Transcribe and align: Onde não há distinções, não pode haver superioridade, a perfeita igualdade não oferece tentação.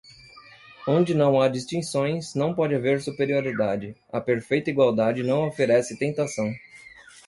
Onde 0.87 1.13
não 1.13 1.39
há 1.39 1.47
distinções, 1.47 2.33
não 2.33 2.55
pode 2.55 2.73
haver 2.73 2.99
superioridade, 3.01 3.95
a 4.11 4.19
perfeita 4.19 4.71
igualdade 4.71 5.21
não 5.21 5.47
oferece 5.47 5.95
tentação. 5.95 6.51